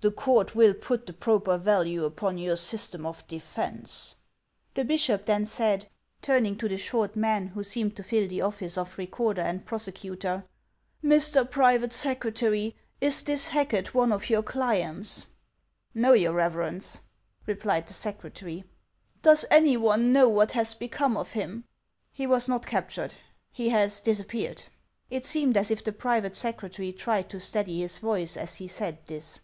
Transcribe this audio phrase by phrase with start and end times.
[0.00, 4.16] The court will put the proper value upon your sys:em of defence."
[4.74, 5.88] The bishop then said,
[6.22, 10.44] turning to the short man, who seemed :o lill the othce of recorder and prosecutor:
[11.04, 11.44] •*• Mr.
[11.46, 15.26] Pnvaie Secretary, is this Hacket one of your clients
[15.94, 16.20] I *" Xo.
[16.22, 17.00] your reverence,"*
[17.44, 18.64] replied the secretary.
[18.92, 21.64] ~ iK es any one know what has become of him?"
[22.14, 23.16] He was not captured;
[23.50, 24.66] he has disappeared."''
[25.12, 29.04] I: seemed as if the private secretary tried to steady his voice as he said
[29.06, 29.40] this.